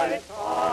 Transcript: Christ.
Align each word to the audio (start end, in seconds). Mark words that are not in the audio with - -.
Christ. 0.00 0.69